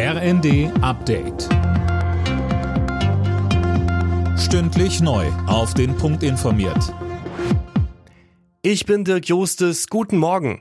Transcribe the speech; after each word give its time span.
RND 0.00 0.70
Update. 0.80 1.48
Stündlich 4.38 5.00
neu. 5.00 5.26
Auf 5.48 5.74
den 5.74 5.96
Punkt 5.96 6.22
informiert. 6.22 6.94
Ich 8.62 8.86
bin 8.86 9.02
Dirk 9.02 9.26
Jostes. 9.26 9.88
Guten 9.88 10.18
Morgen. 10.18 10.60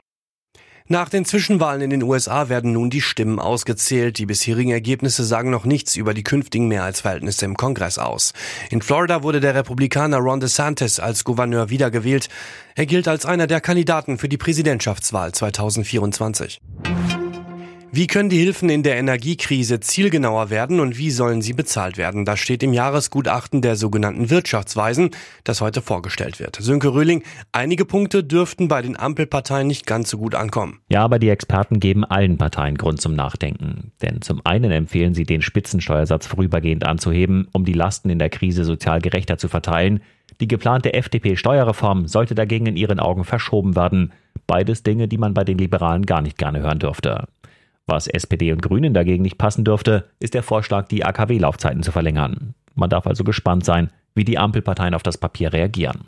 Nach 0.88 1.10
den 1.10 1.24
Zwischenwahlen 1.24 1.82
in 1.82 1.92
den 1.92 2.02
USA 2.02 2.50
werden 2.50 2.72
nun 2.72 2.90
die 2.90 3.02
Stimmen 3.02 3.38
ausgezählt. 3.38 4.18
Die 4.18 4.26
bisherigen 4.26 4.72
Ergebnisse 4.72 5.24
sagen 5.24 5.52
noch 5.52 5.66
nichts 5.66 5.96
über 5.96 6.16
die 6.16 6.24
künftigen 6.24 6.68
Mehrheitsverhältnisse 6.68 7.46
im 7.46 7.58
Kongress 7.58 8.00
aus. 8.00 8.34
In 8.72 8.82
Florida 8.82 9.22
wurde 9.22 9.40
der 9.40 9.54
Republikaner 9.54 10.18
Ron 10.18 10.40
DeSantis 10.40 11.00
als 11.00 11.24
Gouverneur 11.24 11.70
wiedergewählt. 11.70 12.30
Er 12.74 12.88
gilt 12.88 13.08
als 13.08 13.28
einer 13.28 13.46
der 13.46 13.62
Kandidaten 13.62 14.18
für 14.18 14.30
die 14.30 14.38
Präsidentschaftswahl 14.38 15.32
2024. 15.32 16.60
Wie 17.90 18.06
können 18.06 18.30
die 18.30 18.40
Hilfen 18.40 18.70
in 18.70 18.84
der 18.84 18.98
Energiekrise 18.98 19.80
zielgenauer 19.80 20.50
werden 20.50 20.80
und 20.82 20.98
wie 20.98 21.10
sollen 21.10 21.42
sie 21.42 21.54
bezahlt 21.54 21.98
werden? 21.98 22.26
Das 22.26 22.40
steht 22.40 22.62
im 22.62 22.74
Jahresgutachten 22.74 23.62
der 23.62 23.76
sogenannten 23.76 24.30
Wirtschaftsweisen, 24.30 25.12
das 25.46 25.62
heute 25.62 25.82
vorgestellt 25.82 26.40
wird. 26.40 26.58
Sönke 26.58 26.94
Röhling, 26.94 27.24
einige 27.54 27.86
Punkte 27.86 28.24
dürften 28.24 28.68
bei 28.68 28.82
den 28.82 29.00
Ampelparteien 29.00 29.68
nicht 29.68 29.88
ganz 29.88 30.10
so 30.10 30.18
gut 30.18 30.36
ankommen. 30.36 30.80
Ja, 30.90 31.04
aber 31.04 31.18
die 31.18 31.30
Experten 31.30 31.80
geben 31.80 32.04
allen 32.04 32.38
Parteien 32.38 32.78
Grund 32.78 33.02
zum 33.02 33.16
Nachdenken. 33.16 33.92
Denn 34.02 34.22
zum 34.22 34.46
einen 34.46 34.72
empfehlen 34.72 35.14
sie, 35.14 35.24
den 35.24 35.42
Spitzensteuersatz 35.42 36.28
vorübergehend 36.28 36.86
anzuheben, 36.86 37.48
um 37.54 37.64
die 37.64 37.74
Lasten 37.74 38.10
in 38.10 38.20
der 38.20 38.30
Krise 38.30 38.66
sozial 38.66 39.02
gerechter 39.02 39.38
zu 39.38 39.48
verteilen. 39.48 40.02
Die 40.40 40.48
geplante 40.48 40.94
FDP-Steuerreform 40.94 42.08
sollte 42.08 42.36
dagegen 42.36 42.68
in 42.68 42.76
ihren 42.76 43.00
Augen 43.00 43.24
verschoben 43.24 43.76
werden. 43.76 44.12
Beides 44.46 44.84
Dinge, 44.84 45.08
die 45.08 45.18
man 45.18 45.34
bei 45.34 45.44
den 45.44 45.58
Liberalen 45.58 46.06
gar 46.06 46.22
nicht 46.22 46.38
gerne 46.38 46.60
hören 46.60 46.80
dürfte. 46.80 47.28
Was 47.88 48.08
SPD 48.08 48.52
und 48.52 48.62
Grünen 48.62 48.94
dagegen 48.94 49.24
nicht 49.24 49.38
passen 49.38 49.64
dürfte, 49.64 50.10
ist 50.20 50.34
der 50.34 50.44
Vorschlag, 50.44 50.90
die 50.90 51.06
AKW-Laufzeiten 51.06 51.84
zu 51.84 51.94
verlängern. 51.94 52.54
Man 52.76 52.90
darf 52.90 53.08
also 53.08 53.24
gespannt 53.24 53.64
sein, 53.64 53.90
wie 54.14 54.26
die 54.26 54.38
Ampelparteien 54.38 54.94
auf 54.94 55.04
das 55.04 55.18
Papier 55.18 55.54
reagieren. 55.54 56.04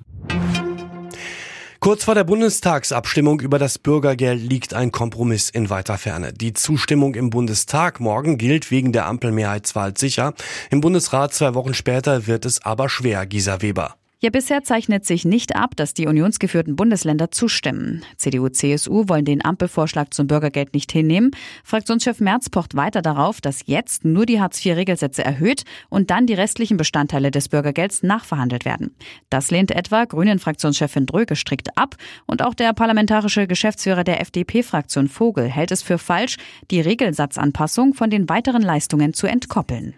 Kurz 1.79 2.03
vor 2.03 2.13
der 2.13 2.25
Bundestagsabstimmung 2.25 3.39
über 3.39 3.57
das 3.57 3.79
Bürgergeld 3.79 4.41
liegt 4.41 4.73
ein 4.73 4.91
Kompromiss 4.91 5.49
in 5.49 5.69
weiter 5.69 5.97
Ferne. 5.97 6.33
Die 6.33 6.51
Zustimmung 6.51 7.15
im 7.15 7.29
Bundestag 7.29 8.01
morgen 8.01 8.37
gilt 8.37 8.69
wegen 8.69 8.91
der 8.91 9.05
Ampelmehrheitswahl 9.05 9.97
sicher. 9.97 10.33
Im 10.69 10.81
Bundesrat 10.81 11.33
zwei 11.33 11.53
Wochen 11.53 11.73
später 11.73 12.27
wird 12.27 12.45
es 12.45 12.61
aber 12.61 12.89
schwer, 12.89 13.25
Gisa 13.25 13.61
Weber. 13.61 13.95
Ja, 14.21 14.29
bisher 14.31 14.65
zeichnet 14.65 15.05
sich 15.05 15.23
nicht 15.23 15.55
ab, 15.55 15.77
dass 15.77 15.93
die 15.93 16.05
unionsgeführten 16.05 16.75
Bundesländer 16.75 17.31
zustimmen. 17.31 18.03
CDU, 18.17 18.49
CSU 18.49 19.07
wollen 19.07 19.23
den 19.23 19.45
Ampelvorschlag 19.45 20.13
zum 20.13 20.27
Bürgergeld 20.27 20.73
nicht 20.73 20.91
hinnehmen. 20.91 21.31
Fraktionschef 21.63 22.19
Merz 22.19 22.49
pocht 22.49 22.75
weiter 22.75 23.01
darauf, 23.01 23.39
dass 23.39 23.61
jetzt 23.65 24.03
nur 24.03 24.25
die 24.25 24.41
Hartz-IV-Regelsätze 24.41 25.23
erhöht 25.23 25.63
und 25.87 26.11
dann 26.11 26.25
die 26.25 26.33
restlichen 26.33 26.75
Bestandteile 26.75 27.31
des 27.31 27.47
Bürgergelds 27.47 28.03
nachverhandelt 28.03 28.65
werden. 28.65 28.93
Das 29.29 29.51
lehnt 29.51 29.71
etwa 29.71 30.03
Grünen-Fraktionschefin 30.03 31.05
Dröge 31.05 31.37
strikt 31.37 31.77
ab 31.77 31.95
und 32.25 32.43
auch 32.43 32.55
der 32.55 32.73
parlamentarische 32.73 33.47
Geschäftsführer 33.47 34.03
der 34.03 34.19
FDP-Fraktion 34.19 35.07
Vogel 35.07 35.47
hält 35.47 35.71
es 35.71 35.81
für 35.81 35.97
falsch, 35.97 36.35
die 36.71 36.81
Regelsatzanpassung 36.81 37.93
von 37.93 38.09
den 38.09 38.27
weiteren 38.27 38.63
Leistungen 38.63 39.13
zu 39.13 39.27
entkoppeln. 39.27 39.95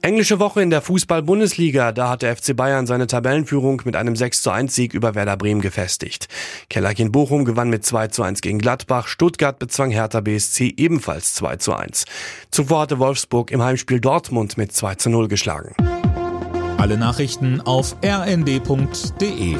Englische 0.00 0.38
Woche 0.38 0.62
in 0.62 0.70
der 0.70 0.80
Fußball-Bundesliga. 0.80 1.90
Da 1.90 2.10
hat 2.10 2.22
der 2.22 2.36
FC 2.36 2.56
Bayern 2.56 2.86
seine 2.86 3.08
Tabellenführung 3.08 3.82
mit 3.84 3.96
einem 3.96 4.14
6 4.14 4.42
zu 4.42 4.50
1 4.50 4.72
Sieg 4.72 4.94
über 4.94 5.16
Werder 5.16 5.36
Bremen 5.36 5.60
gefestigt. 5.60 6.28
Kellerkin 6.70 7.10
Bochum 7.10 7.44
gewann 7.44 7.68
mit 7.68 7.84
2 7.84 8.08
zu 8.08 8.22
1 8.22 8.40
gegen 8.40 8.58
Gladbach. 8.58 9.08
Stuttgart 9.08 9.58
bezwang 9.58 9.90
Hertha 9.90 10.20
BSC 10.20 10.74
ebenfalls 10.76 11.34
2 11.34 11.56
zu 11.56 11.74
1. 11.74 12.04
Zuvor 12.52 12.82
hatte 12.82 13.00
Wolfsburg 13.00 13.50
im 13.50 13.62
Heimspiel 13.62 14.00
Dortmund 14.00 14.56
mit 14.56 14.72
2 14.72 14.94
zu 14.94 15.10
0 15.10 15.26
geschlagen. 15.26 15.74
Alle 16.78 16.96
Nachrichten 16.96 17.60
auf 17.60 17.96
rnd.de 18.04 19.56